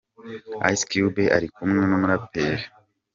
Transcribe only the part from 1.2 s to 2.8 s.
ari kumwe n’umuraperi W.